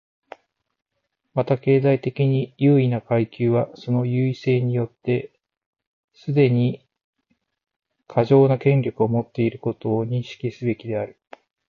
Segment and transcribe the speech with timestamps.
[1.35, 5.31] また、経済的に優位な階級はその優位性によって
[6.15, 6.83] すでに
[8.07, 11.19] 過剰な権力を持っていることを認識すべきである。